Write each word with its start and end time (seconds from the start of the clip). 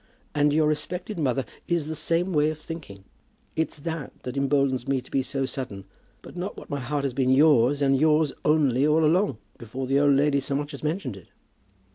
"And 0.33 0.51
your 0.51 0.65
respected 0.65 1.19
mother 1.19 1.45
is 1.67 1.85
the 1.85 1.93
same 1.93 2.33
way 2.33 2.49
of 2.49 2.57
thinking. 2.57 3.03
It's 3.55 3.77
that 3.81 4.11
that 4.23 4.35
emboldens 4.35 4.87
me 4.87 4.99
to 4.99 5.11
be 5.11 5.21
so 5.21 5.45
sudden. 5.45 5.85
Not 6.25 6.35
but 6.55 6.57
what 6.57 6.69
my 6.71 6.79
heart 6.79 7.03
has 7.03 7.13
been 7.13 7.29
yours 7.29 7.83
and 7.83 7.95
yours 7.99 8.33
only 8.43 8.87
all 8.87 9.05
along, 9.05 9.37
before 9.59 9.85
the 9.85 9.99
old 9.99 10.15
lady 10.15 10.39
so 10.39 10.55
much 10.55 10.73
as 10.73 10.81
mentioned 10.81 11.17
it." 11.17 11.27